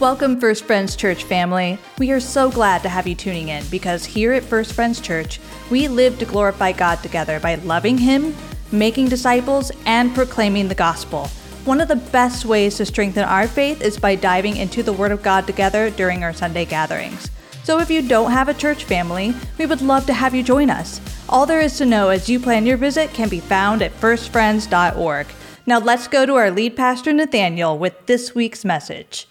[0.00, 1.78] Welcome, First Friends Church family.
[1.98, 5.38] We are so glad to have you tuning in because here at First Friends Church,
[5.70, 8.34] we live to glorify God together by loving Him,
[8.72, 11.28] making disciples, and proclaiming the gospel.
[11.64, 15.12] One of the best ways to strengthen our faith is by diving into the Word
[15.12, 17.30] of God together during our Sunday gatherings.
[17.62, 20.70] So if you don't have a church family, we would love to have you join
[20.70, 21.00] us.
[21.28, 25.28] All there is to know as you plan your visit can be found at firstfriends.org.
[25.66, 29.28] Now let's go to our lead pastor, Nathaniel, with this week's message.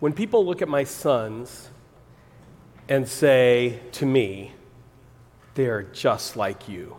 [0.00, 1.70] When people look at my sons
[2.88, 4.52] and say to me,
[5.54, 6.96] they're just like you,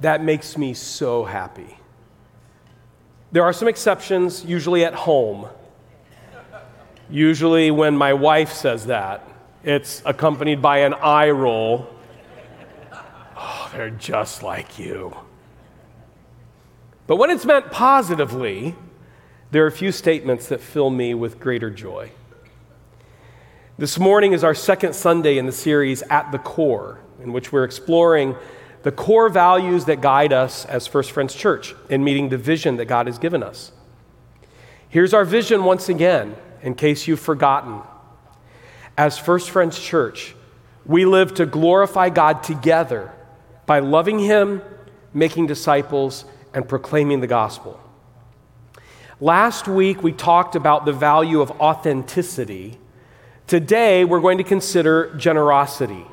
[0.00, 1.78] that makes me so happy.
[3.32, 5.48] There are some exceptions, usually at home.
[7.10, 9.28] Usually, when my wife says that,
[9.64, 11.92] it's accompanied by an eye roll.
[13.36, 15.16] Oh, they're just like you.
[17.08, 18.76] But when it's meant positively,
[19.54, 22.10] there are a few statements that fill me with greater joy.
[23.78, 27.62] This morning is our second Sunday in the series At the Core, in which we're
[27.62, 28.34] exploring
[28.82, 32.86] the core values that guide us as First Friends Church in meeting the vision that
[32.86, 33.70] God has given us.
[34.88, 37.80] Here's our vision once again, in case you've forgotten.
[38.98, 40.34] As First Friends Church,
[40.84, 43.12] we live to glorify God together
[43.66, 44.62] by loving Him,
[45.12, 47.80] making disciples, and proclaiming the gospel.
[49.20, 52.78] Last week, we talked about the value of authenticity.
[53.46, 56.04] Today, we're going to consider generosity.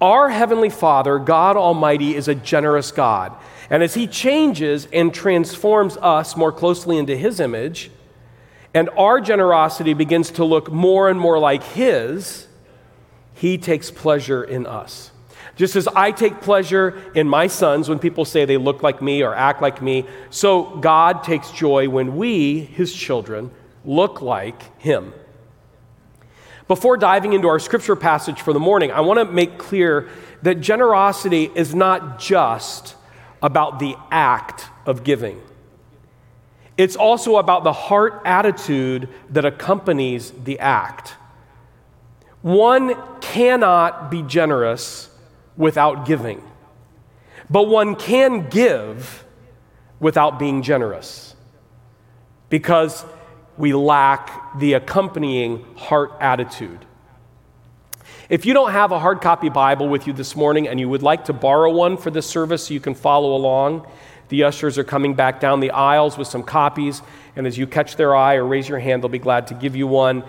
[0.00, 3.36] Our Heavenly Father, God Almighty, is a generous God.
[3.68, 7.90] And as He changes and transforms us more closely into His image,
[8.74, 12.48] and our generosity begins to look more and more like His,
[13.34, 15.09] He takes pleasure in us.
[15.60, 19.22] Just as I take pleasure in my sons when people say they look like me
[19.22, 23.50] or act like me, so God takes joy when we, his children,
[23.84, 25.12] look like him.
[26.66, 30.08] Before diving into our scripture passage for the morning, I want to make clear
[30.40, 32.96] that generosity is not just
[33.42, 35.42] about the act of giving.
[36.78, 41.16] It's also about the heart attitude that accompanies the act.
[42.40, 45.09] One cannot be generous
[45.56, 46.42] without giving.
[47.48, 49.24] But one can give
[49.98, 51.34] without being generous
[52.48, 53.04] because
[53.56, 56.86] we lack the accompanying heart attitude.
[58.28, 61.02] If you don't have a hard copy Bible with you this morning and you would
[61.02, 63.86] like to borrow one for this service so you can follow along,
[64.28, 67.02] the ushers are coming back down the aisles with some copies.
[67.34, 69.74] And as you catch their eye or raise your hand, they'll be glad to give
[69.74, 70.22] you one.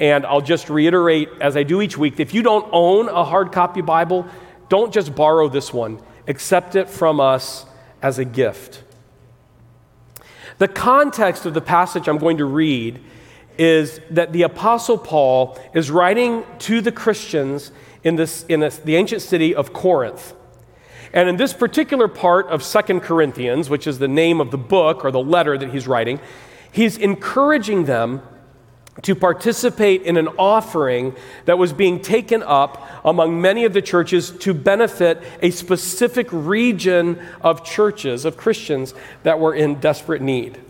[0.00, 3.52] And I'll just reiterate, as I do each week, if you don't own a hard
[3.52, 4.26] copy Bible,
[4.74, 7.64] don't just borrow this one, accept it from us
[8.02, 8.82] as a gift.
[10.58, 13.00] The context of the passage I'm going to read
[13.56, 17.70] is that the Apostle Paul is writing to the Christians
[18.02, 20.34] in, this, in the ancient city of Corinth.
[21.12, 25.04] And in this particular part of Second Corinthians, which is the name of the book
[25.04, 26.18] or the letter that he's writing,
[26.72, 28.22] he's encouraging them
[29.02, 31.14] to participate in an offering
[31.46, 37.20] that was being taken up among many of the churches to benefit a specific region
[37.40, 38.94] of churches, of Christians
[39.24, 40.60] that were in desperate need.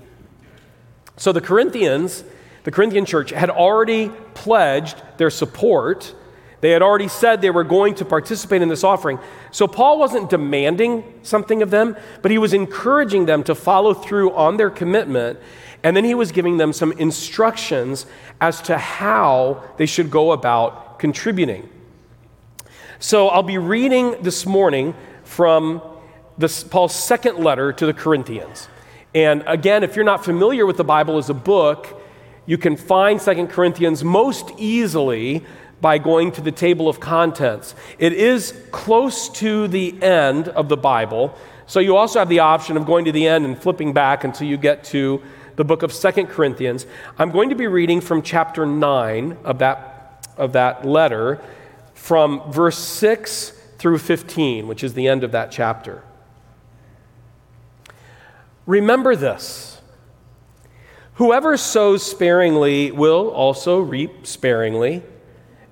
[1.16, 2.24] So the Corinthians,
[2.64, 6.14] the Corinthian church, had already pledged their support.
[6.60, 9.18] They had already said they were going to participate in this offering.
[9.50, 14.32] So Paul wasn't demanding something of them, but he was encouraging them to follow through
[14.32, 15.38] on their commitment
[15.84, 18.06] and then he was giving them some instructions
[18.40, 21.68] as to how they should go about contributing.
[22.98, 24.94] So I'll be reading this morning
[25.24, 25.82] from
[26.38, 28.66] this, Paul's second letter to the Corinthians.
[29.14, 32.00] And again, if you're not familiar with the Bible as a book,
[32.46, 35.44] you can find Second Corinthians most easily
[35.84, 37.74] by going to the table of contents.
[37.98, 41.36] It is close to the end of the Bible,
[41.66, 44.48] so you also have the option of going to the end and flipping back until
[44.48, 45.20] you get to
[45.56, 46.86] the book of Second Corinthians.
[47.18, 51.42] I'm going to be reading from chapter 9 of that, of that letter,
[51.92, 56.02] from verse 6 through 15, which is the end of that chapter.
[58.64, 59.82] Remember this
[61.16, 65.02] whoever sows sparingly will also reap sparingly,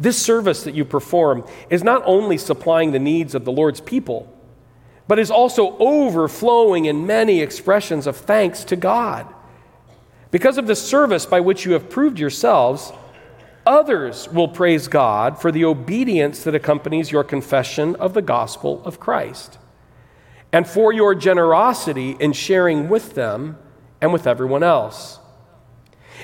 [0.00, 4.34] This service that you perform is not only supplying the needs of the Lord's people,
[5.06, 9.26] but is also overflowing in many expressions of thanks to God.
[10.30, 12.92] Because of the service by which you have proved yourselves,
[13.66, 19.00] others will praise God for the obedience that accompanies your confession of the gospel of
[19.00, 19.58] Christ,
[20.50, 23.58] and for your generosity in sharing with them
[24.00, 25.18] and with everyone else.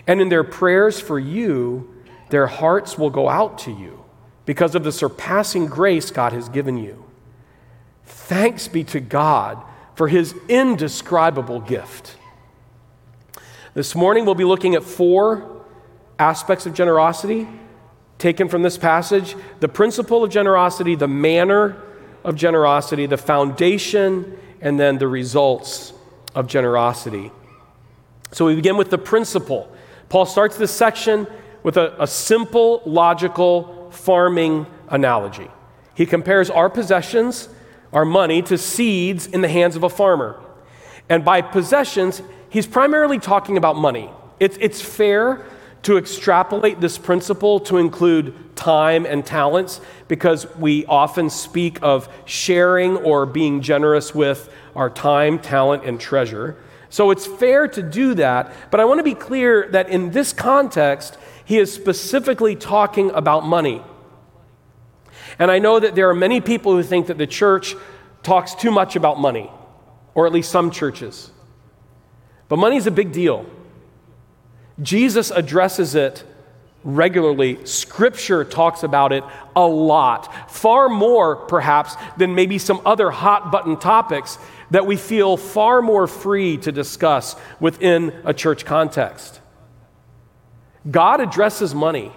[0.06, 1.93] And in their prayers for you,
[2.28, 4.05] their hearts will go out to you
[4.44, 7.05] because of the surpassing grace God has given you.
[8.05, 9.62] Thanks be to God
[9.94, 12.17] for his indescribable gift.
[13.75, 15.64] This morning, we'll be looking at four
[16.19, 17.46] aspects of generosity
[18.19, 21.76] taken from this passage the principle of generosity, the manner
[22.25, 25.93] of generosity, the foundation, and then the results
[26.34, 27.31] of generosity.
[28.32, 29.70] So we begin with the principle.
[30.08, 31.26] Paul starts this section
[31.66, 35.50] with a, a simple, logical farming analogy.
[35.96, 37.48] He compares our possessions,
[37.92, 40.40] our money, to seeds in the hands of a farmer.
[41.08, 44.08] And by possessions, he's primarily talking about money.
[44.38, 45.44] It's, it's fair
[45.82, 52.96] to extrapolate this principle to include time and talents because we often speak of sharing
[52.98, 56.58] or being generous with our time, talent, and treasure.
[56.90, 60.32] So it's fair to do that, but I want to be clear that in this
[60.32, 63.81] context, he is specifically talking about money.
[65.38, 67.75] And I know that there are many people who think that the church
[68.22, 69.50] talks too much about money,
[70.14, 71.31] or at least some churches.
[72.48, 73.46] But money is a big deal.
[74.82, 76.25] Jesus addresses it
[76.82, 77.64] regularly.
[77.64, 79.22] Scripture talks about it
[79.54, 84.38] a lot, far more perhaps than maybe some other hot button topics
[84.72, 89.40] that we feel far more free to discuss within a church context.
[90.90, 92.12] God addresses money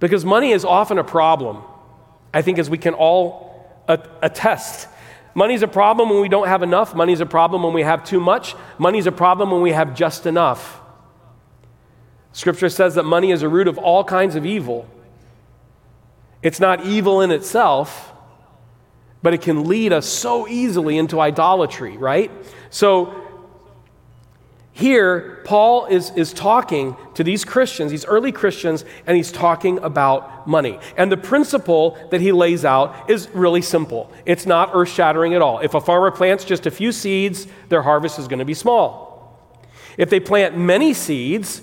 [0.00, 1.62] because money is often a problem,
[2.34, 3.52] I think, as we can all
[3.88, 4.88] attest.
[5.34, 6.94] Money's a problem when we don't have enough.
[6.94, 8.54] Money's a problem when we have too much.
[8.78, 10.80] Money's a problem when we have just enough.
[12.32, 14.88] Scripture says that money is a root of all kinds of evil.
[16.42, 18.12] It's not evil in itself,
[19.22, 22.30] but it can lead us so easily into idolatry, right?
[22.70, 23.21] So
[24.74, 30.48] here, Paul is, is talking to these Christians, these early Christians, and he's talking about
[30.48, 30.78] money.
[30.96, 34.10] And the principle that he lays out is really simple.
[34.24, 35.58] It's not earth shattering at all.
[35.58, 39.38] If a farmer plants just a few seeds, their harvest is going to be small.
[39.98, 41.62] If they plant many seeds,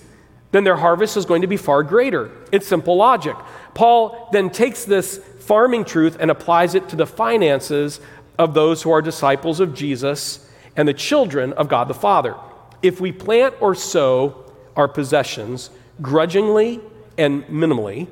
[0.51, 2.29] then their harvest is going to be far greater.
[2.51, 3.35] It's simple logic.
[3.73, 8.01] Paul then takes this farming truth and applies it to the finances
[8.37, 12.35] of those who are disciples of Jesus and the children of God the Father.
[12.81, 14.45] If we plant or sow
[14.75, 15.69] our possessions
[16.01, 16.79] grudgingly
[17.17, 18.07] and minimally,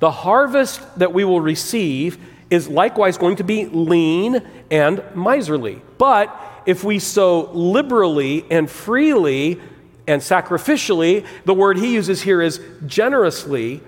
[0.00, 2.18] the harvest that we will receive
[2.50, 5.82] is likewise going to be lean and miserly.
[5.98, 6.34] But
[6.66, 9.60] if we sow liberally and freely
[10.06, 13.82] and sacrificially, the word he uses here is generously,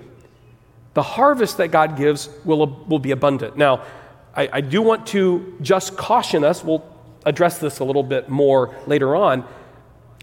[0.95, 3.57] the harvest that God gives will, will be abundant.
[3.57, 3.85] Now,
[4.35, 6.85] I, I do want to just caution us, we'll
[7.24, 9.46] address this a little bit more later on.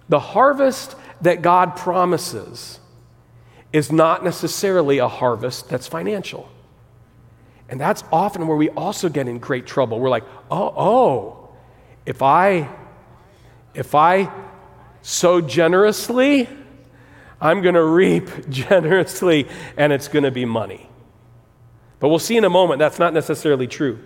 [0.10, 2.80] The harvest that God promises
[3.74, 6.50] is not necessarily a harvest that's financial.
[7.70, 10.00] And that's often where we also get in great trouble.
[10.00, 11.50] We're like, oh, oh,
[12.06, 12.70] if I
[13.74, 14.32] if I
[15.04, 16.50] sow generously,
[17.40, 20.90] I'm going to reap generously and it's going to be money.
[22.00, 24.00] But we'll see in a moment that's not necessarily true.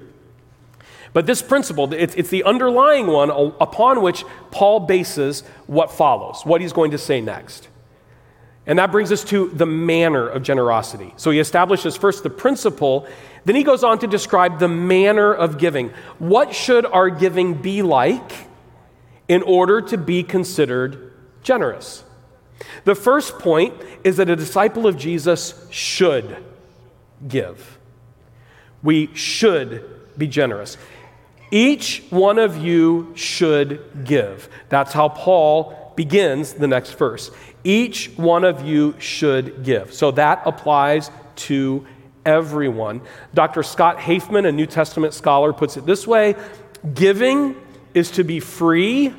[1.14, 6.62] But this principle, it's, it's the underlying one upon which Paul bases what follows, what
[6.62, 7.68] he's going to say next.
[8.66, 11.14] And that brings us to the manner of generosity.
[11.18, 13.08] So he establishes first the principle,
[13.44, 15.90] then he goes on to describe the manner of giving.
[16.20, 18.32] What should our giving be like
[19.28, 22.04] in order to be considered generous?
[22.84, 26.38] The first point is that a disciple of Jesus should
[27.28, 27.80] give.
[28.84, 29.91] We should
[30.22, 30.78] be generous.
[31.50, 34.48] Each one of you should give.
[34.70, 37.32] That's how Paul begins the next verse.
[37.64, 39.94] Each one of you should give.
[39.94, 41.12] So that applies
[41.48, 41.86] to
[42.26, 43.02] everyone.
[43.34, 43.64] Dr.
[43.64, 46.36] Scott Hafemann, a New Testament scholar, puts it this way
[46.94, 47.56] giving
[47.94, 49.14] is to be free,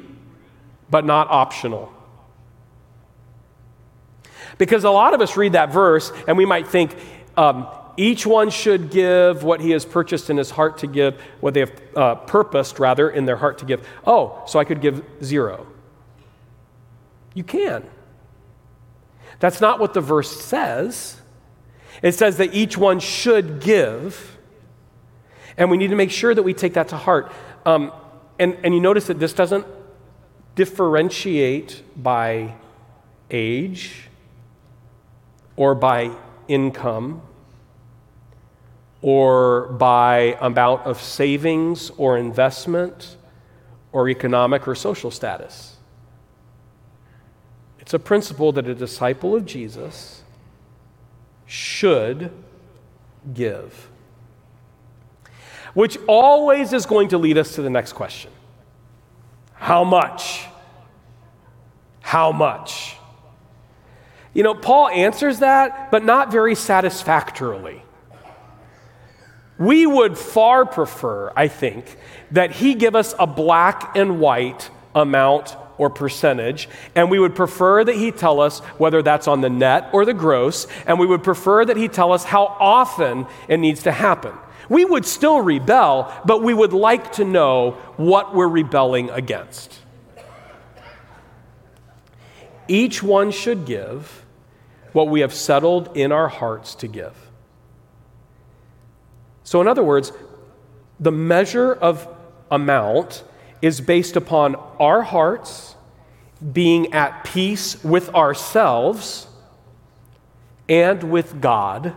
[0.90, 1.92] but not optional.
[4.58, 6.96] Because a lot of us read that verse and we might think,
[7.36, 11.54] um, each one should give what he has purchased in his heart to give, what
[11.54, 13.86] they have uh, purposed, rather, in their heart to give.
[14.06, 15.66] Oh, so I could give zero.
[17.34, 17.84] You can.
[19.40, 21.20] That's not what the verse says.
[22.02, 24.38] It says that each one should give,
[25.56, 27.32] and we need to make sure that we take that to heart.
[27.66, 27.92] Um,
[28.38, 29.66] and, and you notice that this doesn't
[30.54, 32.54] differentiate by
[33.30, 34.08] age
[35.56, 36.10] or by
[36.48, 37.22] income
[39.02, 43.16] or by amount of savings or investment
[43.90, 45.76] or economic or social status.
[47.80, 50.22] It's a principle that a disciple of Jesus
[51.46, 52.30] should
[53.34, 53.90] give.
[55.74, 58.30] Which always is going to lead us to the next question
[59.54, 60.46] How much?
[62.00, 62.96] How much?
[64.32, 67.82] You know, Paul answers that, but not very satisfactorily.
[69.62, 71.96] We would far prefer, I think,
[72.32, 77.84] that he give us a black and white amount or percentage, and we would prefer
[77.84, 81.22] that he tell us whether that's on the net or the gross, and we would
[81.22, 84.32] prefer that he tell us how often it needs to happen.
[84.68, 89.78] We would still rebel, but we would like to know what we're rebelling against.
[92.66, 94.24] Each one should give
[94.92, 97.21] what we have settled in our hearts to give.
[99.52, 100.12] So, in other words,
[100.98, 102.08] the measure of
[102.50, 103.22] amount
[103.60, 105.74] is based upon our hearts
[106.54, 109.26] being at peace with ourselves
[110.70, 111.94] and with God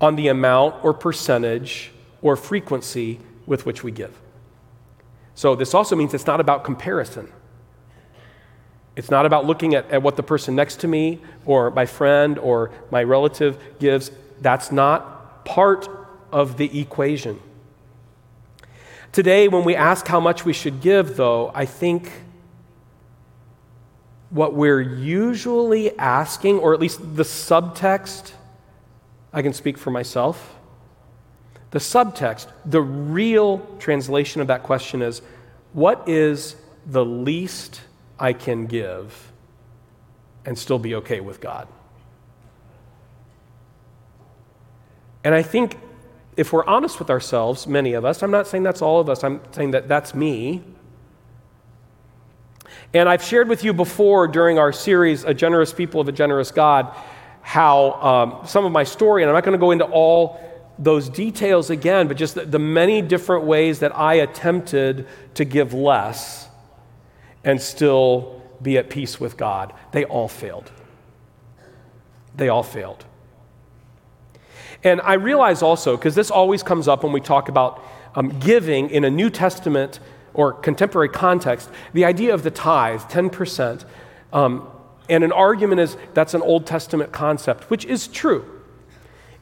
[0.00, 4.20] on the amount or percentage or frequency with which we give.
[5.36, 7.30] So, this also means it's not about comparison.
[8.96, 12.40] It's not about looking at, at what the person next to me or my friend
[12.40, 14.10] or my relative gives.
[14.40, 15.11] That's not
[15.44, 15.88] part
[16.30, 17.40] of the equation.
[19.12, 22.10] Today, when we ask how much we should give, though, I think
[24.30, 28.32] what we're usually asking, or at least the subtext,
[29.32, 30.56] I can speak for myself.
[31.70, 35.20] The subtext, the real translation of that question is
[35.74, 36.56] what is
[36.86, 37.82] the least
[38.18, 39.32] I can give
[40.46, 41.68] and still be okay with God?
[45.24, 45.78] And I think
[46.36, 49.22] if we're honest with ourselves, many of us, I'm not saying that's all of us,
[49.22, 50.62] I'm saying that that's me.
[52.94, 56.50] And I've shared with you before during our series, A Generous People of a Generous
[56.50, 56.94] God,
[57.42, 60.40] how um, some of my story, and I'm not going to go into all
[60.78, 65.72] those details again, but just the, the many different ways that I attempted to give
[65.72, 66.48] less
[67.44, 69.72] and still be at peace with God.
[69.92, 70.70] They all failed.
[72.36, 73.04] They all failed.
[74.84, 77.84] And I realize also, because this always comes up when we talk about
[78.14, 80.00] um, giving in a New Testament
[80.34, 83.84] or contemporary context, the idea of the tithe, 10%.
[84.32, 84.66] Um,
[85.08, 88.44] and an argument is that's an Old Testament concept, which is true.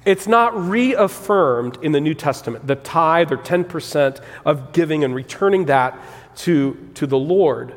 [0.05, 5.67] It's not reaffirmed in the New Testament, the tithe or 10% of giving and returning
[5.67, 5.99] that
[6.37, 7.75] to, to the Lord.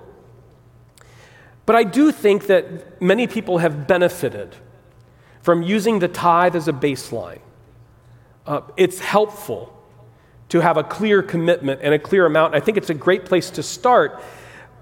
[1.66, 4.56] But I do think that many people have benefited
[5.42, 7.40] from using the tithe as a baseline
[8.46, 9.74] uh, it's helpful
[10.50, 12.56] to have a clear commitment and a clear amount.
[12.56, 14.22] I think it's a great place to start.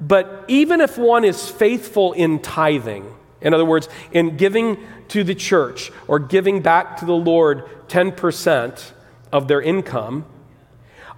[0.01, 3.05] But even if one is faithful in tithing,
[3.39, 4.77] in other words, in giving
[5.09, 8.91] to the church or giving back to the Lord 10%
[9.31, 10.25] of their income,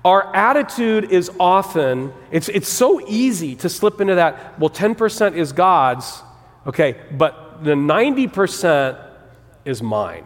[0.06, 5.54] our attitude is often, it's, it's so easy to slip into that, well, 10% is
[5.54, 6.22] God's,
[6.68, 9.02] okay, but the 90%
[9.64, 10.26] is mine.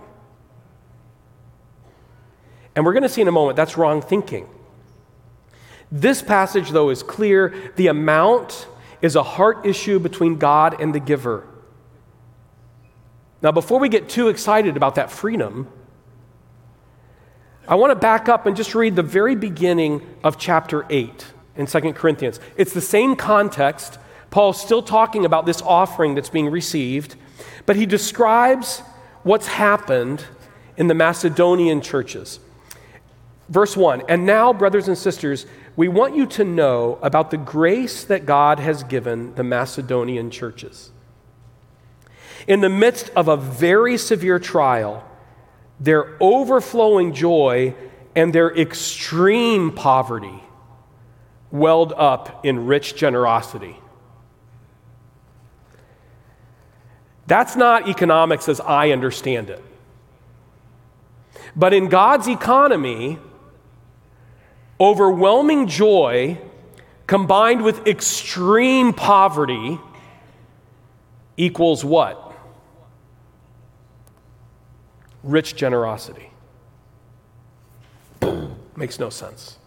[2.78, 4.48] And we're going to see in a moment that's wrong thinking.
[5.92, 7.74] This passage, though, is clear.
[7.76, 8.68] The amount
[9.02, 11.48] is a heart issue between God and the giver.
[13.42, 15.68] Now, before we get too excited about that freedom,
[17.68, 21.66] I want to back up and just read the very beginning of chapter 8 in
[21.66, 22.40] 2 Corinthians.
[22.58, 23.98] It's the same context.
[24.30, 27.16] Paul's still talking about this offering that's being received,
[27.66, 28.82] but he describes
[29.24, 30.26] what's happened
[30.78, 32.40] in the Macedonian churches.
[33.50, 38.04] Verse 1 And now, brothers and sisters, we want you to know about the grace
[38.06, 40.92] that God has given the Macedonian churches.
[42.48, 45.08] In the midst of a very severe trial,
[45.80, 47.76] their overflowing joy
[48.16, 50.44] and their extreme poverty
[51.52, 53.78] welled up in rich generosity.
[57.28, 59.64] That's not economics as I understand it.
[61.56, 63.20] But in God's economy,
[64.80, 66.38] overwhelming joy
[67.08, 69.80] combined with extreme poverty
[71.38, 72.36] equals what?
[75.24, 76.32] Rich generosity.
[78.76, 79.58] Makes no sense.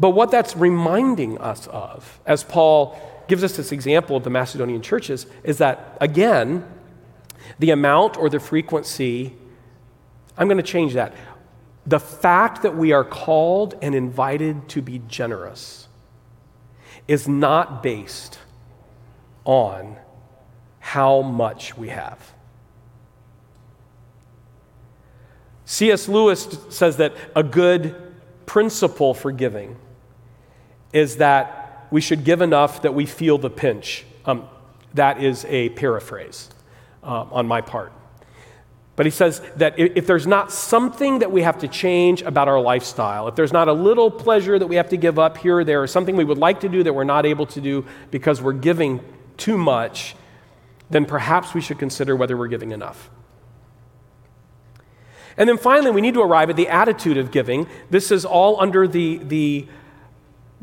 [0.00, 4.82] But what that's reminding us of, as Paul gives us this example of the Macedonian
[4.82, 6.66] churches, is that, again,
[7.58, 9.36] the amount or the frequency,
[10.36, 11.14] I'm going to change that.
[11.86, 15.88] The fact that we are called and invited to be generous
[17.06, 18.38] is not based
[19.44, 19.96] on
[20.80, 22.32] how much we have.
[25.66, 26.08] C.S.
[26.08, 27.94] Lewis says that a good
[28.46, 29.76] principle for giving
[30.92, 34.04] is that we should give enough that we feel the pinch.
[34.24, 34.48] Um,
[34.94, 36.50] that is a paraphrase
[37.02, 37.92] uh, on my part.
[38.96, 42.60] But he says that if there's not something that we have to change about our
[42.60, 45.64] lifestyle, if there's not a little pleasure that we have to give up here or
[45.64, 48.40] there, or something we would like to do that we're not able to do because
[48.40, 49.00] we're giving
[49.36, 50.14] too much,
[50.90, 53.10] then perhaps we should consider whether we're giving enough.
[55.36, 57.66] And then finally, we need to arrive at the attitude of giving.
[57.90, 59.66] This is all under the, the,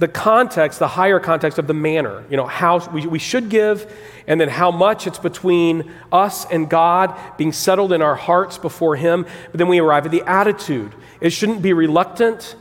[0.02, 2.26] the context, the higher context of the manner.
[2.28, 6.68] You know, how we, we should give, and then how much it's between us and
[6.68, 9.28] God being settled in our hearts before Him.
[9.52, 10.96] But then we arrive at the attitude.
[11.22, 12.56] It shouldn't be reluctant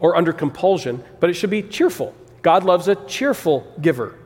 [0.00, 2.14] or under compulsion, but it should be cheerful.
[2.42, 4.18] God loves a cheerful giver.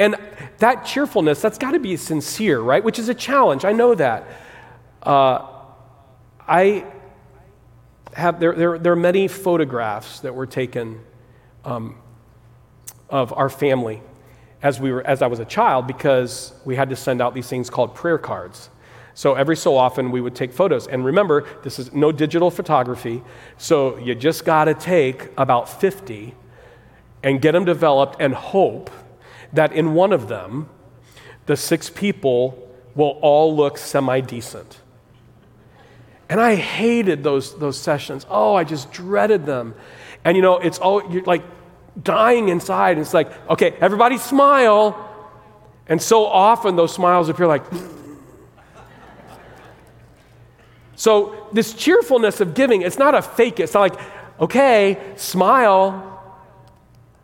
[0.00, 0.16] And
[0.58, 2.82] that cheerfulness, that's got to be sincere, right?
[2.82, 3.64] Which is a challenge.
[3.64, 4.26] I know that.
[5.00, 5.46] Uh,
[6.48, 6.84] I
[8.12, 11.00] have, there, there, there, are many photographs that were taken
[11.64, 11.96] um,
[13.08, 14.02] of our family
[14.62, 17.48] as, we were, as I was a child because we had to send out these
[17.48, 18.70] things called prayer cards.
[19.14, 20.86] So every so often we would take photos.
[20.86, 23.22] And remember, this is no digital photography,
[23.58, 26.34] so you just got to take about 50
[27.22, 28.90] and get them developed and hope
[29.52, 30.68] that in one of them,
[31.46, 34.80] the six people will all look semi decent.
[36.28, 38.24] And I hated those, those sessions.
[38.30, 39.74] Oh, I just dreaded them.
[40.24, 41.42] And you know, it's all, you're like
[42.00, 42.92] dying inside.
[42.92, 45.08] And it's like, okay, everybody smile.
[45.88, 47.64] And so often those smiles appear like,
[50.96, 54.00] so this cheerfulness of giving, it's not a fake, it's not like,
[54.40, 56.08] okay, smile.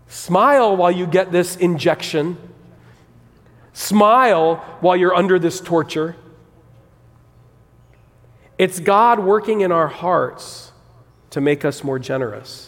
[0.08, 2.36] Smile while you get this injection.
[3.72, 6.16] Smile while you're under this torture.
[8.56, 10.72] It's God working in our hearts
[11.30, 12.67] to make us more generous.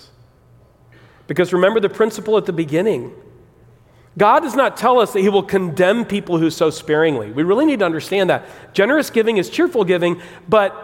[1.30, 3.14] Because remember the principle at the beginning
[4.18, 7.30] God does not tell us that He will condemn people who sow sparingly.
[7.30, 8.44] We really need to understand that.
[8.74, 10.74] Generous giving is cheerful giving, but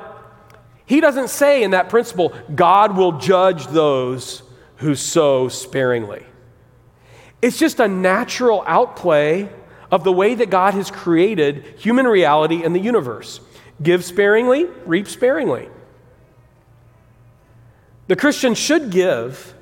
[0.87, 4.44] He doesn't say in that principle, God will judge those
[4.76, 6.24] who sow sparingly.
[7.42, 9.50] It's just a natural outplay
[9.90, 13.40] of the way that God has created human reality and the universe.
[13.82, 15.68] Give sparingly, reap sparingly.
[18.06, 19.56] The Christian should give,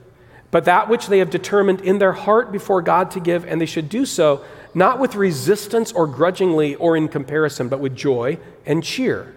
[0.55, 3.67] but that which they have determined in their heart before God to give, and they
[3.67, 8.85] should do so not with resistance or grudgingly or in comparison, but with joy and
[8.85, 9.35] cheer.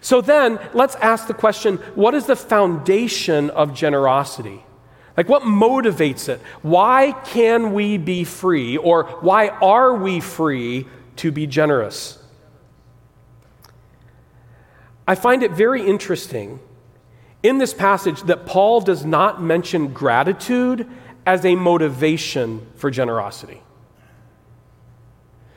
[0.00, 4.64] So then, let's ask the question what is the foundation of generosity?
[5.16, 6.40] Like, what motivates it?
[6.62, 10.86] Why can we be free, or why are we free
[11.16, 12.22] to be generous?
[15.08, 16.60] I find it very interesting
[17.46, 20.88] in this passage that Paul does not mention gratitude
[21.24, 23.62] as a motivation for generosity.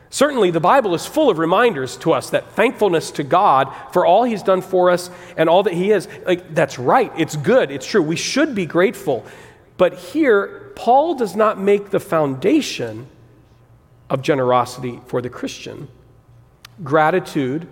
[0.10, 4.23] Certainly, the Bible is full of reminders to us that thankfulness to God for all
[4.23, 7.86] He's done for us and all that He is, like, that's right, it's good, it's
[7.86, 8.02] true.
[8.02, 9.23] We should be grateful.
[9.78, 13.08] But here, Paul does not make the foundation
[14.10, 15.88] of generosity for the Christian
[16.84, 17.67] gratitude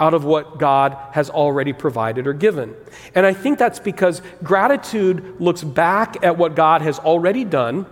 [0.00, 2.74] out of what God has already provided or given.
[3.14, 7.86] And I think that's because gratitude looks back at what God has already done,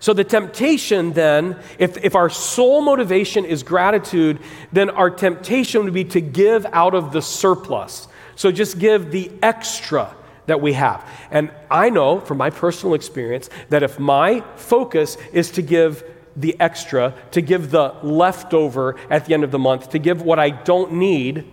[0.00, 4.38] So, the temptation then, if, if our sole motivation is gratitude,
[4.72, 8.06] then our temptation would be to give out of the surplus.
[8.36, 10.14] So, just give the extra
[10.46, 11.06] that we have.
[11.30, 16.04] And I know from my personal experience that if my focus is to give
[16.40, 20.38] the extra, to give the leftover at the end of the month, to give what
[20.38, 21.44] I don't need,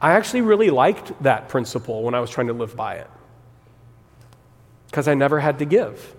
[0.00, 3.10] I actually really liked that principle when I was trying to live by it.
[4.86, 6.14] Because I never had to give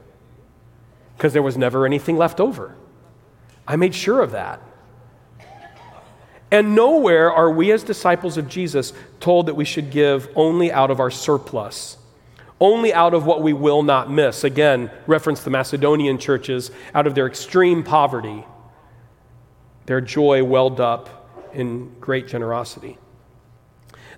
[1.21, 2.73] because there was never anything left over.
[3.67, 4.59] I made sure of that.
[6.49, 10.89] And nowhere are we, as disciples of Jesus, told that we should give only out
[10.89, 11.97] of our surplus,
[12.61, 14.43] only out of what we will not miss.
[14.45, 18.45] Again, reference the Macedonian churches, out of their extreme poverty,
[19.87, 22.97] their joy welled up in great generosity.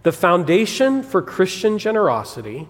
[0.04, 2.68] The foundation for Christian generosity,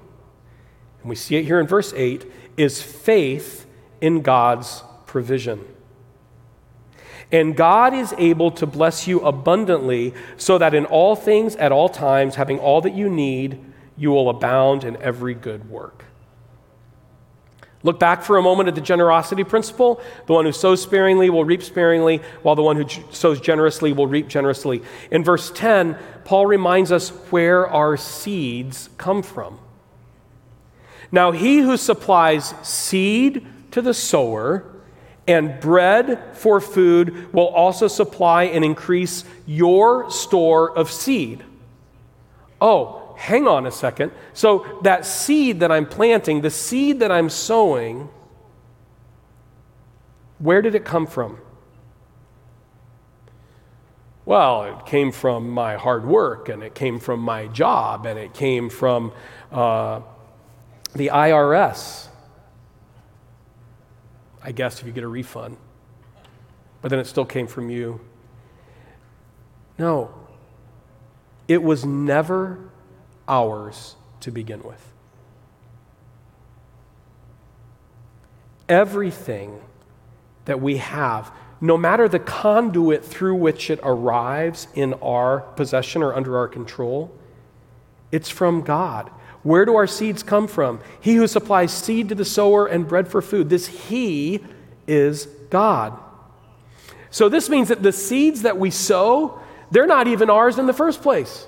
[1.01, 3.65] and we see it here in verse 8, is faith
[3.99, 5.65] in God's provision.
[7.31, 11.89] And God is able to bless you abundantly so that in all things, at all
[11.89, 16.05] times, having all that you need, you will abound in every good work.
[17.83, 20.01] Look back for a moment at the generosity principle.
[20.25, 24.07] The one who sows sparingly will reap sparingly, while the one who sows generously will
[24.07, 24.81] reap generously.
[25.11, 29.59] In verse 10, Paul reminds us where our seeds come from.
[31.11, 34.63] Now, he who supplies seed to the sower,
[35.27, 41.43] and bread for food will also supply and increase your store of seed.
[42.61, 44.11] Oh, hang on a second.
[44.33, 48.09] So, that seed that I'm planting, the seed that I'm sowing,
[50.39, 51.37] where did it come from?
[54.25, 58.33] Well, it came from my hard work, and it came from my job, and it
[58.33, 59.13] came from
[59.53, 60.01] uh,
[60.93, 62.07] the IRS.
[64.41, 65.55] I guess, if you get a refund.
[66.81, 68.01] But then it still came from you.
[69.79, 70.13] No,
[71.47, 72.69] it was never
[73.27, 74.93] ours to begin with.
[78.69, 79.61] Everything
[80.45, 81.31] that we have,
[81.61, 87.11] no matter the conduit through which it arrives in our possession or under our control,
[88.11, 89.09] it's from God.
[89.43, 90.79] Where do our seeds come from?
[91.01, 93.49] He who supplies seed to the sower and bread for food.
[93.49, 94.41] This He
[94.87, 95.99] is God.
[97.09, 100.73] So this means that the seeds that we sow, they're not even ours in the
[100.73, 101.47] first place.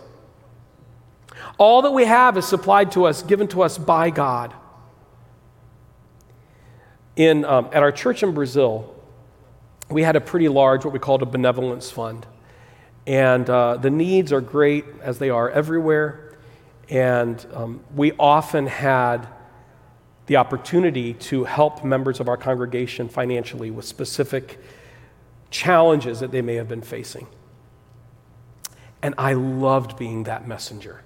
[1.57, 4.53] All that we have is supplied to us, given to us by God.
[7.15, 8.93] In, um, at our church in Brazil,
[9.89, 12.25] we had a pretty large, what we called a benevolence fund.
[13.07, 16.35] And uh, the needs are great as they are everywhere.
[16.89, 19.27] And um, we often had
[20.25, 24.59] the opportunity to help members of our congregation financially with specific
[25.51, 27.27] challenges that they may have been facing.
[29.01, 31.04] And I loved being that messenger.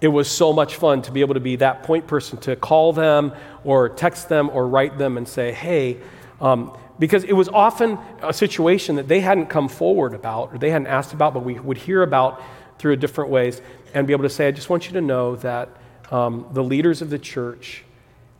[0.00, 2.92] It was so much fun to be able to be that point person to call
[2.92, 3.32] them
[3.64, 5.98] or text them or write them and say, hey,
[6.40, 10.70] um, because it was often a situation that they hadn't come forward about or they
[10.70, 12.42] hadn't asked about, but we would hear about
[12.78, 13.60] through different ways
[13.94, 15.68] and be able to say, I just want you to know that
[16.10, 17.84] um, the leaders of the church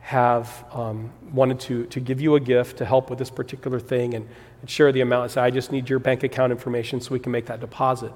[0.01, 4.15] have um, wanted to, to give you a gift to help with this particular thing
[4.15, 4.29] and,
[4.61, 7.19] and share the amount and say, I just need your bank account information so we
[7.19, 8.13] can make that deposit.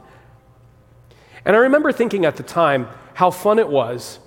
[1.44, 4.18] And I remember thinking at the time how fun it was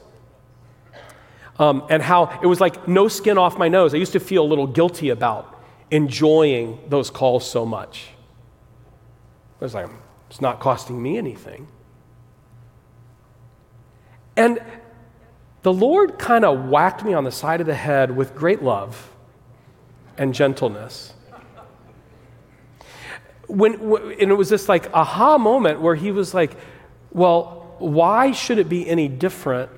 [1.60, 3.94] um, and how it was like no skin off my nose.
[3.94, 8.10] I used to feel a little guilty about enjoying those calls so much.
[9.60, 9.90] It was like,
[10.30, 11.68] it's not costing me anything.
[14.36, 14.60] And
[15.62, 19.12] the Lord kind of whacked me on the side of the head with great love
[20.18, 21.14] and gentleness.
[23.48, 26.58] When, and it was this like aha moment where he was like,
[27.14, 29.70] well, why should it be any different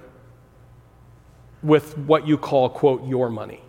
[1.62, 3.62] with what you call, quote, your money?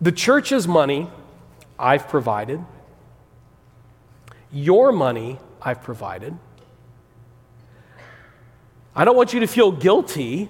[0.00, 1.10] The church's money
[1.78, 2.64] I've provided,
[4.52, 6.36] your money I've provided.
[8.94, 10.48] I don't want you to feel guilty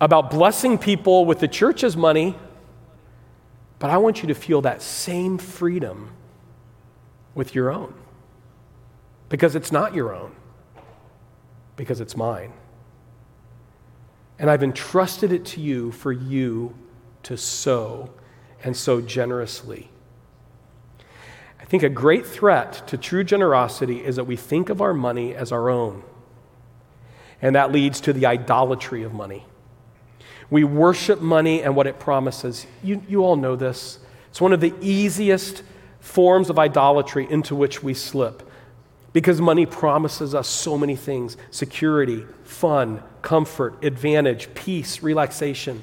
[0.00, 2.36] about blessing people with the church's money,
[3.78, 6.10] but I want you to feel that same freedom
[7.34, 7.94] with your own.
[9.32, 10.32] Because it's not your own,
[11.74, 12.52] because it's mine.
[14.38, 16.76] And I've entrusted it to you for you
[17.22, 18.10] to sow
[18.62, 19.88] and sow generously.
[21.58, 25.34] I think a great threat to true generosity is that we think of our money
[25.34, 26.02] as our own
[27.40, 29.46] and that leads to the idolatry of money.
[30.50, 32.66] We worship money and what it promises.
[32.84, 33.98] You, you all know this.
[34.28, 35.62] It's one of the easiest
[36.00, 38.50] forms of idolatry into which we slip
[39.12, 45.82] because money promises us so many things security, fun, comfort, advantage, peace, relaxation.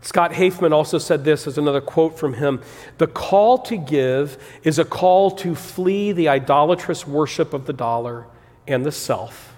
[0.00, 2.60] Scott Hafemann also said this as another quote from him
[2.98, 8.26] The call to give is a call to flee the idolatrous worship of the dollar
[8.66, 9.56] and the self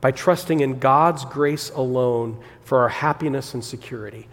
[0.00, 4.28] by trusting in God's grace alone for our happiness and security.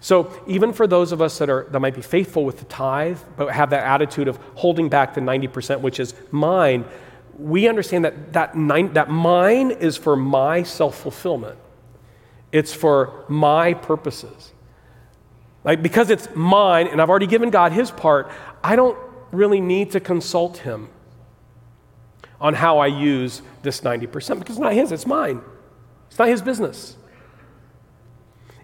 [0.00, 3.18] So, even for those of us that, are, that might be faithful with the tithe,
[3.36, 6.84] but have that attitude of holding back the 90%, which is mine,
[7.38, 11.58] we understand that that, nine, that mine is for my self fulfillment.
[12.52, 14.52] It's for my purposes.
[15.64, 18.30] Like, because it's mine and I've already given God his part,
[18.62, 18.96] I don't
[19.32, 20.88] really need to consult him
[22.40, 25.40] on how I use this 90% because it's not his, it's mine.
[26.08, 26.96] It's not his business.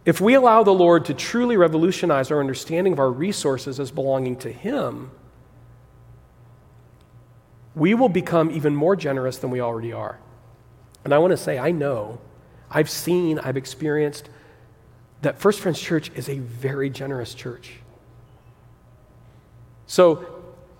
[0.04, 4.36] If we allow the Lord to truly revolutionize our understanding of our resources as belonging
[4.38, 5.12] to him,
[7.74, 10.18] we will become even more generous than we already are.
[11.04, 12.20] And I want to say, I know,
[12.70, 14.28] I've seen, I've experienced
[15.22, 17.74] that First Friends Church is a very generous church.
[19.86, 20.26] So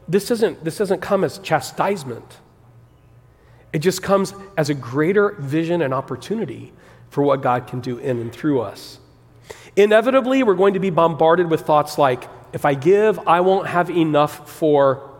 [0.09, 2.39] this doesn't, this doesn't come as chastisement.
[3.73, 6.73] It just comes as a greater vision and opportunity
[7.09, 8.99] for what God can do in and through us.
[9.77, 13.91] Inevitably, we're going to be bombarded with thoughts like, if I give, I won't have
[13.91, 15.11] enough for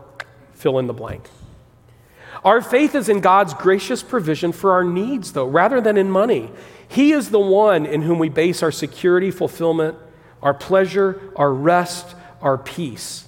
[0.53, 1.27] fill in the blank.
[2.45, 6.51] Our faith is in God's gracious provision for our needs, though, rather than in money.
[6.87, 9.97] He is the one in whom we base our security, fulfillment,
[10.41, 13.27] our pleasure, our rest, our peace.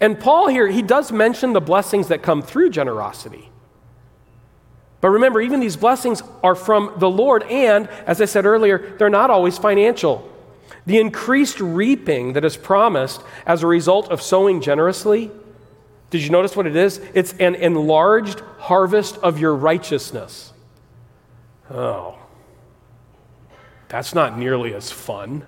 [0.00, 3.50] And Paul here, he does mention the blessings that come through generosity.
[5.00, 9.10] But remember, even these blessings are from the Lord, and as I said earlier, they're
[9.10, 10.30] not always financial.
[10.86, 15.30] The increased reaping that is promised as a result of sowing generously,
[16.10, 16.98] did you notice what it is?
[17.14, 20.52] It's an enlarged harvest of your righteousness.
[21.70, 22.16] Oh,
[23.88, 25.44] that's not nearly as fun.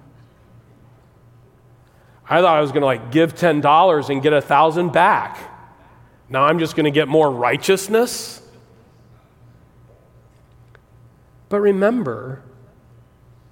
[2.28, 5.38] I thought I was going to like give $10 and get a thousand back.
[6.28, 8.42] Now I'm just going to get more righteousness.
[11.48, 12.42] But remember,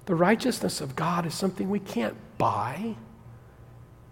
[0.05, 2.95] the righteousness of God is something we can't buy,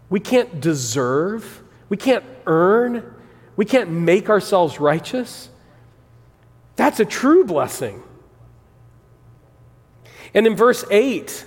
[0.10, 3.14] we can't deserve, we can't earn,
[3.56, 5.50] we can't make ourselves righteous.
[6.76, 8.04] That's a true blessing.
[10.34, 11.46] And in verse 8,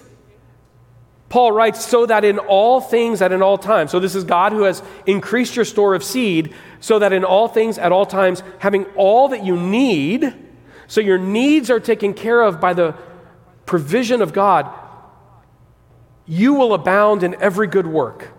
[1.29, 3.91] Paul writes, so that in all things at in all times.
[3.91, 7.49] So this is God who has increased your store of seed, so that in all
[7.49, 10.35] things at all times, having all that you need,
[10.89, 12.95] so your needs are taken care of by the
[13.67, 14.69] provision of God,
[16.27, 18.31] you will abound in every good work.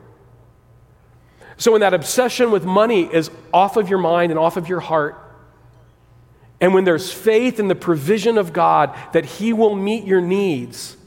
[1.57, 4.79] So when that obsession with money is off of your mind and off of your
[4.79, 5.15] heart,
[6.59, 10.97] and when there's faith in the provision of God that He will meet your needs,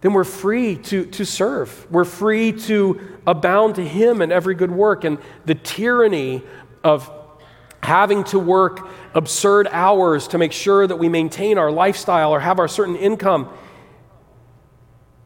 [0.00, 1.86] then we're free to, to serve.
[1.90, 5.04] We're free to abound to Him in every good work.
[5.04, 6.42] And the tyranny
[6.82, 7.10] of
[7.82, 12.58] having to work absurd hours to make sure that we maintain our lifestyle or have
[12.58, 13.48] our certain income,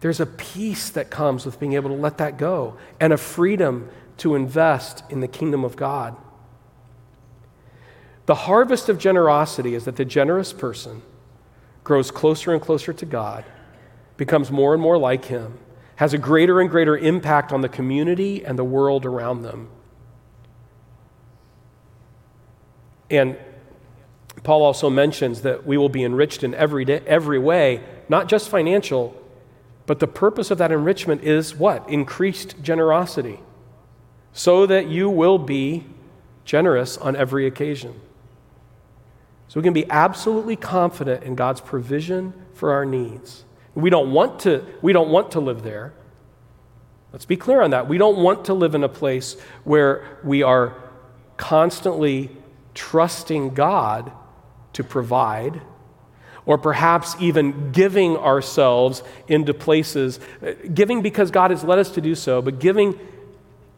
[0.01, 3.89] there's a peace that comes with being able to let that go and a freedom
[4.19, 6.17] to invest in the kingdom of God.
[8.27, 11.03] The harvest of generosity is that the generous person
[11.83, 13.45] grows closer and closer to God,
[14.17, 15.59] becomes more and more like Him,
[15.97, 19.69] has a greater and greater impact on the community and the world around them.
[23.11, 23.37] And
[24.43, 28.49] Paul also mentions that we will be enriched in every, day, every way, not just
[28.49, 29.21] financial,
[29.87, 31.89] but the purpose of that enrichment is what?
[31.89, 33.41] Increased generosity,
[34.33, 35.87] so that you will be
[36.45, 38.01] generous on every occasion.
[39.49, 43.45] So we can be absolutely confident in God's provision for our needs.
[43.75, 45.93] We don't want to, we don't want to live there.
[47.13, 47.89] Let's be clear on that.
[47.89, 50.75] We don't want to live in a place where we are
[51.37, 52.31] constantly
[52.75, 54.13] trusting God
[54.75, 55.63] to provide,
[56.47, 62.01] or perhaps even giving ourselves into places, uh, giving because God has led us to
[62.01, 62.99] do so, but giving,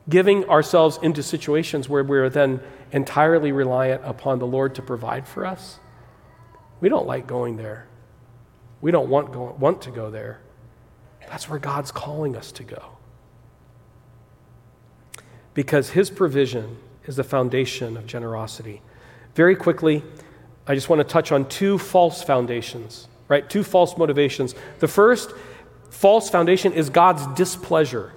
[0.09, 2.61] giving ourselves into situations where we're then
[2.93, 5.79] entirely reliant upon the Lord to provide for us,
[6.81, 7.87] we don't like going there.
[8.81, 10.41] We don't want, go, want to go there.
[11.29, 12.97] That's where God's calling us to go.
[15.55, 18.83] Because His provision is the foundation of generosity.
[19.35, 20.03] Very quickly,
[20.67, 23.49] I just want to touch on two false foundations right?
[23.49, 24.55] Two false motivations.
[24.79, 25.33] The first
[25.91, 28.13] false foundation is God's displeasure,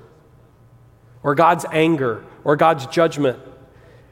[1.24, 3.40] or God's anger, or God's judgment.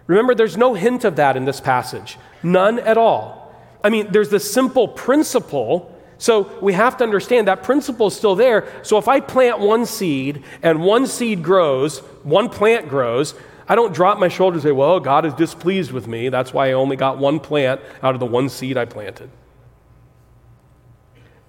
[0.07, 3.53] Remember, there's no hint of that in this passage, none at all.
[3.83, 5.93] I mean, there's the simple principle.
[6.19, 8.67] So we have to understand that principle is still there.
[8.81, 13.35] So if I plant one seed and one seed grows, one plant grows,
[13.67, 16.30] I don't drop my shoulders and say, well, God is displeased with me.
[16.30, 19.30] That's why I only got one plant out of the one seed I planted.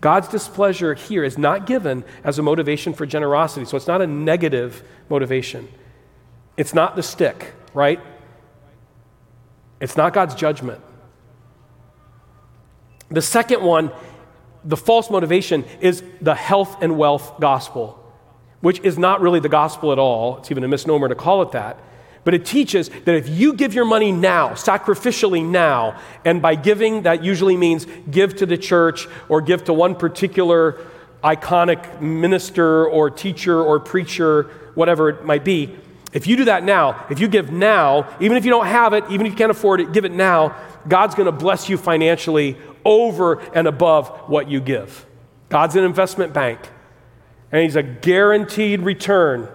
[0.00, 3.66] God's displeasure here is not given as a motivation for generosity.
[3.66, 5.68] So it's not a negative motivation.
[6.56, 8.00] It's not the stick, right?
[9.80, 10.80] It's not God's judgment.
[13.10, 13.90] The second one,
[14.64, 18.04] the false motivation, is the health and wealth gospel,
[18.60, 20.38] which is not really the gospel at all.
[20.38, 21.78] It's even a misnomer to call it that.
[22.28, 27.04] But it teaches that if you give your money now, sacrificially now, and by giving,
[27.04, 30.78] that usually means give to the church or give to one particular
[31.24, 34.42] iconic minister or teacher or preacher,
[34.74, 35.74] whatever it might be.
[36.12, 39.04] If you do that now, if you give now, even if you don't have it,
[39.08, 40.54] even if you can't afford it, give it now,
[40.86, 45.06] God's going to bless you financially over and above what you give.
[45.48, 46.60] God's an investment bank,
[47.50, 49.48] and He's a guaranteed return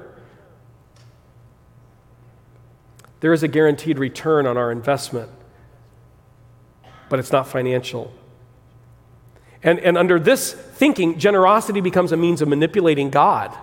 [3.23, 5.29] There is a guaranteed return on our investment,
[7.07, 8.13] but it's not financial.
[9.63, 13.57] And, and under this thinking, generosity becomes a means of manipulating God.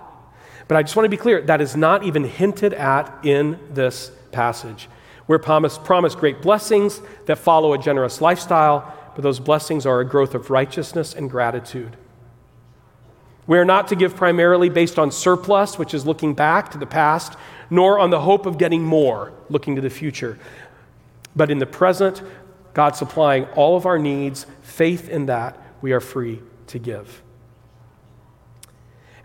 [0.67, 4.11] But I just want to be clear that is not even hinted at in this
[4.31, 4.89] passage.
[5.27, 10.05] We're promised, promised great blessings that follow a generous lifestyle, but those blessings are a
[10.05, 11.97] growth of righteousness and gratitude.
[13.45, 16.87] We are not to give primarily based on surplus, which is looking back to the
[16.87, 17.37] past,
[17.71, 20.37] nor on the hope of getting more, looking to the future.
[21.35, 22.21] But in the present,
[22.73, 27.23] God supplying all of our needs, faith in that, we are free to give.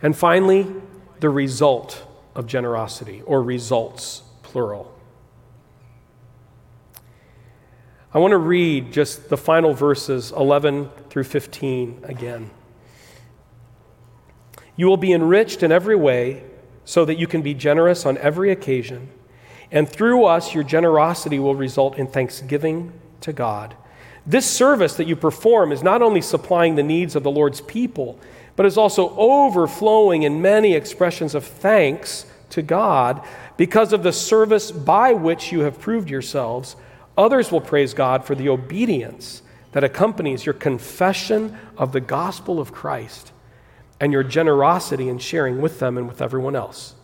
[0.00, 0.72] And finally,
[1.18, 2.06] the result
[2.36, 4.92] of generosity, or results, plural.
[8.14, 12.50] I want to read just the final verses, 11 through 15, again.
[14.76, 16.44] You will be enriched in every way
[16.86, 19.08] so that you can be generous on every occasion.
[19.70, 23.74] And through us, your generosity will result in thanksgiving to God.
[24.24, 28.18] This service that you perform is not only supplying the needs of the Lord's people,
[28.54, 33.20] but is also overflowing in many expressions of thanks to God
[33.56, 36.76] because of the service by which you have proved yourselves.
[37.18, 42.72] Others will praise God for the obedience that accompanies your confession of the gospel of
[42.72, 43.32] Christ
[44.00, 46.94] and your generosity in sharing with them and with everyone else.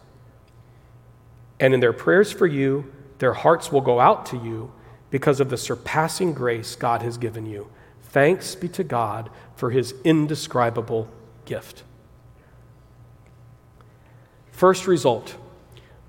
[1.59, 4.73] And in their prayers for you, their hearts will go out to you
[5.11, 7.69] because of the surpassing grace God has given you.
[8.03, 11.09] Thanks be to God for his indescribable
[11.45, 11.85] gift.
[14.51, 15.37] First result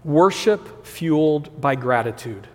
[0.03, 2.47] worship fueled by gratitude.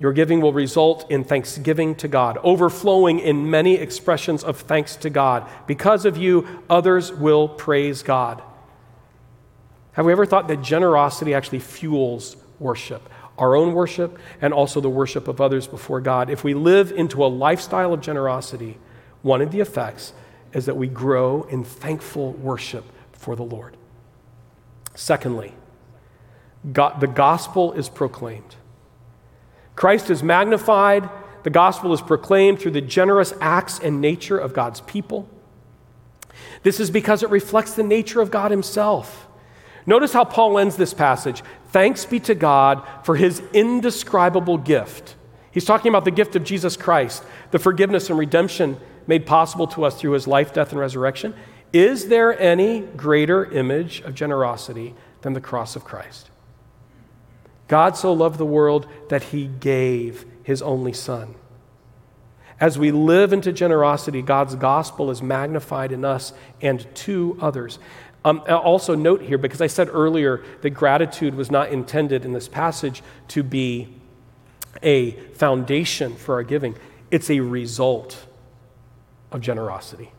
[0.00, 5.10] Your giving will result in thanksgiving to God, overflowing in many expressions of thanks to
[5.10, 5.46] God.
[5.66, 8.42] Because of you, others will praise God.
[9.92, 13.10] Have we ever thought that generosity actually fuels worship?
[13.36, 16.30] Our own worship and also the worship of others before God.
[16.30, 18.78] If we live into a lifestyle of generosity,
[19.20, 20.14] one of the effects
[20.54, 23.76] is that we grow in thankful worship for the Lord.
[24.94, 25.54] Secondly,
[26.72, 28.56] God, the gospel is proclaimed.
[29.76, 31.08] Christ is magnified,
[31.42, 35.28] the gospel is proclaimed through the generous acts and nature of God's people.
[36.62, 39.26] This is because it reflects the nature of God Himself.
[39.86, 45.14] Notice how Paul ends this passage Thanks be to God for His indescribable gift.
[45.52, 49.84] He's talking about the gift of Jesus Christ, the forgiveness and redemption made possible to
[49.84, 51.34] us through His life, death, and resurrection.
[51.72, 56.29] Is there any greater image of generosity than the cross of Christ?
[57.70, 61.36] God so loved the world that he gave his only Son.
[62.58, 67.78] As we live into generosity, God's gospel is magnified in us and to others.
[68.24, 72.48] Um, also, note here, because I said earlier that gratitude was not intended in this
[72.48, 73.94] passage to be
[74.82, 76.74] a foundation for our giving,
[77.12, 78.26] it's a result
[79.30, 80.10] of generosity.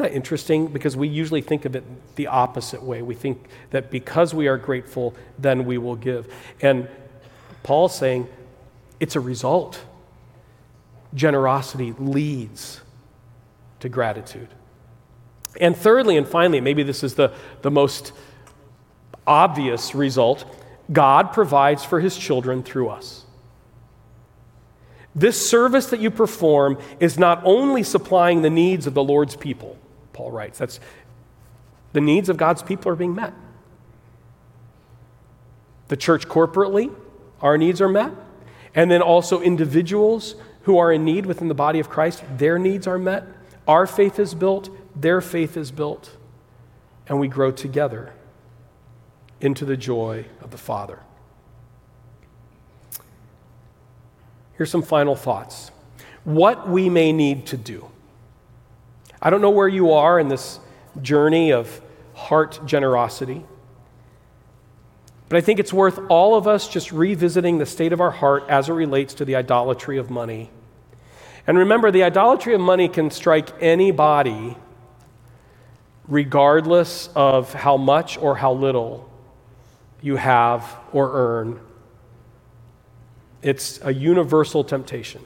[0.00, 0.68] Isn't that interesting?
[0.68, 1.84] Because we usually think of it
[2.16, 3.02] the opposite way.
[3.02, 6.32] We think that because we are grateful, then we will give.
[6.62, 6.88] And
[7.64, 8.26] Paul's saying
[8.98, 9.78] it's a result.
[11.12, 12.80] Generosity leads
[13.80, 14.48] to gratitude.
[15.60, 18.12] And thirdly, and finally, maybe this is the, the most
[19.26, 20.46] obvious result
[20.90, 23.26] God provides for his children through us.
[25.14, 29.76] This service that you perform is not only supplying the needs of the Lord's people,
[30.20, 30.80] Paul writes, that's
[31.94, 33.32] the needs of God's people are being met.
[35.88, 36.94] The church corporately,
[37.40, 38.12] our needs are met.
[38.74, 42.86] And then also individuals who are in need within the body of Christ, their needs
[42.86, 43.24] are met.
[43.66, 46.14] Our faith is built, their faith is built,
[47.06, 48.12] and we grow together
[49.40, 50.98] into the joy of the Father.
[54.58, 55.70] Here's some final thoughts.
[56.24, 57.90] What we may need to do.
[59.20, 60.60] I don't know where you are in this
[61.00, 61.80] journey of
[62.14, 63.44] heart generosity,
[65.28, 68.44] but I think it's worth all of us just revisiting the state of our heart
[68.48, 70.50] as it relates to the idolatry of money.
[71.46, 74.56] And remember, the idolatry of money can strike anybody
[76.08, 79.08] regardless of how much or how little
[80.02, 81.60] you have or earn
[83.42, 85.24] it's a universal temptation.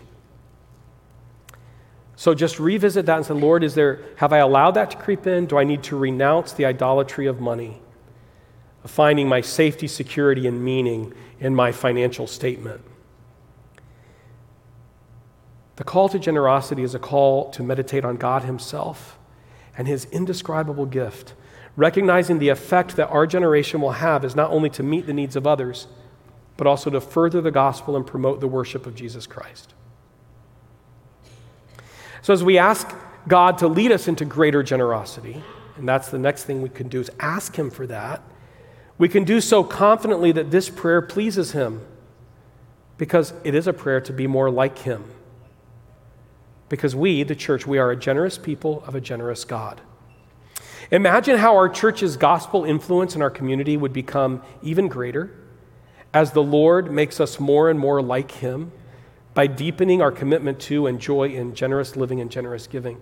[2.17, 5.27] So just revisit that and say, Lord, is there, have I allowed that to creep
[5.27, 5.47] in?
[5.47, 7.81] Do I need to renounce the idolatry of money,
[8.85, 12.83] of finding my safety, security, and meaning in my financial statement?
[15.77, 19.19] The call to generosity is a call to meditate on God Himself
[19.77, 21.35] and His indescribable gift,
[21.75, 25.35] recognizing the effect that our generation will have is not only to meet the needs
[25.35, 25.89] of others
[26.57, 29.75] but also to further the gospel and promote the worship of Jesus Christ.
[32.25, 32.91] So, as we ask
[33.29, 35.45] God to lead us into greater generosity,
[35.77, 38.23] and that's the next thing we can do is ask Him for that,
[38.97, 41.83] we can do so confidently that this prayer pleases Him
[42.97, 45.05] because it is a prayer to be more like Him.
[46.71, 49.83] Because we, the church, we are a generous people of a generous God.
[50.91, 55.31] Imagine how our church's gospel influence in our community would become even greater
[56.15, 58.73] as the Lord makes us more and more like Him
[59.35, 63.01] by deepening our commitment to and joy in generous living and generous giving.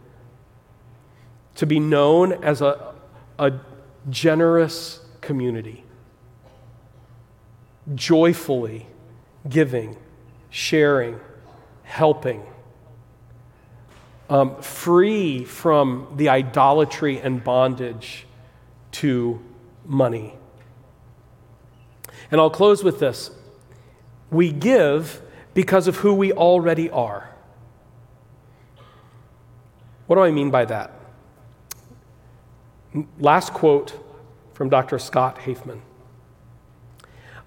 [1.56, 2.94] To be known as a,
[3.38, 3.52] a
[4.08, 5.84] generous community,
[7.94, 8.86] joyfully
[9.48, 9.96] giving,
[10.50, 11.20] sharing,
[11.82, 12.42] helping,
[14.30, 18.26] um, free from the idolatry and bondage
[18.92, 19.40] to
[19.84, 20.34] money.
[22.30, 23.30] And I'll close with this
[24.30, 25.20] we give
[25.54, 27.30] because of who we already are.
[30.06, 30.92] What do I mean by that?
[33.18, 33.98] Last quote
[34.54, 34.98] from Dr.
[34.98, 35.80] Scott Hafemann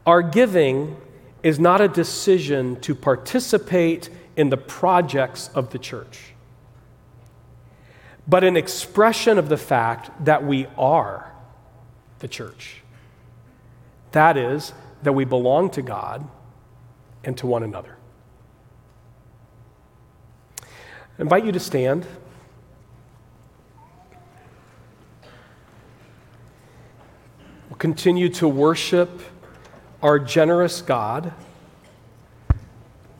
[0.05, 0.97] Our giving
[1.43, 6.33] is not a decision to participate in the projects of the church,
[8.27, 11.31] but an expression of the fact that we are
[12.19, 12.81] the church.
[14.11, 16.27] That is, that we belong to God
[17.23, 17.94] and to one another.
[21.17, 22.05] I invite you to stand.
[27.69, 29.21] We'll continue to worship
[30.01, 31.31] our generous God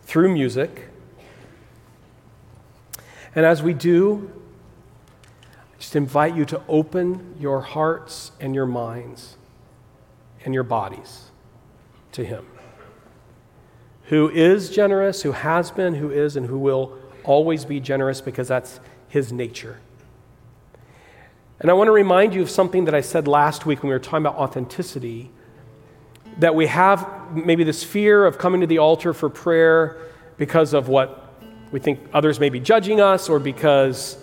[0.04, 0.90] through music.
[3.34, 4.30] And as we do,
[5.74, 9.38] I just invite you to open your hearts and your minds
[10.44, 11.32] and your bodies
[12.12, 12.46] to Him,
[14.06, 18.48] who is generous, who has been, who is, and who will always be generous because
[18.48, 19.80] that's His nature.
[21.60, 23.96] And I want to remind you of something that I said last week when we
[23.96, 25.32] were talking about authenticity
[26.40, 29.98] that we have maybe this fear of coming to the altar for prayer
[30.38, 31.34] because of what
[31.72, 34.18] we think others may be judging us or because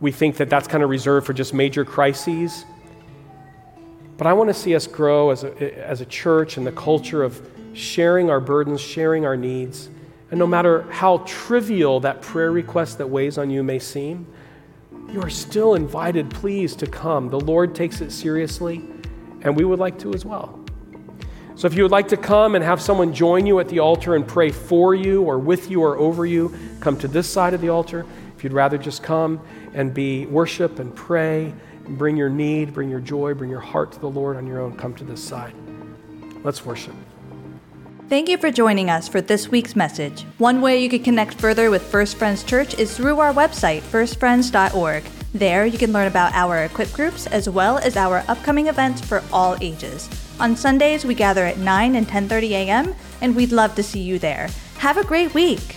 [0.00, 2.64] we think that that's kind of reserved for just major crises.
[4.16, 7.22] But I want to see us grow as a, as a church in the culture
[7.22, 9.88] of sharing our burdens, sharing our needs.
[10.30, 14.26] And no matter how trivial that prayer request that weighs on you may seem,
[15.10, 17.28] you are still invited, please, to come.
[17.28, 18.82] The Lord takes it seriously,
[19.42, 20.58] and we would like to as well.
[21.56, 24.16] So if you would like to come and have someone join you at the altar
[24.16, 27.60] and pray for you or with you or over you, come to this side of
[27.60, 28.04] the altar.
[28.36, 29.40] If you'd rather just come
[29.72, 31.54] and be worship and pray
[31.88, 34.76] bring your need, bring your joy, bring your heart to the Lord on your own,
[34.76, 35.54] come to this side.
[36.42, 36.94] Let's worship.
[38.10, 40.26] Thank you for joining us for this week's message.
[40.36, 45.04] One way you can connect further with First Friends Church is through our website, firstfriends.org.
[45.32, 49.24] There, you can learn about our equip groups as well as our upcoming events for
[49.32, 50.10] all ages.
[50.38, 54.18] On Sundays, we gather at 9 and 10:30 a.m., and we'd love to see you
[54.18, 54.48] there.
[54.78, 55.76] Have a great week.